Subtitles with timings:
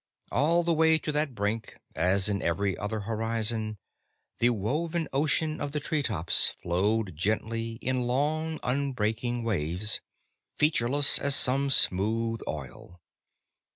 [0.31, 3.77] All the way to that brink, as to every other horizon,
[4.39, 10.01] the woven ocean of the treetops flowed gently in long, unbreaking waves,
[10.57, 12.99] featureless as some smooth oil.